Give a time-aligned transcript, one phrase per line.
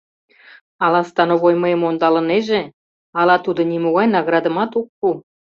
[0.85, 2.61] Ала становой мыйым ондалынеже,
[3.19, 5.07] ала тудо нимогай наградымат ок пу?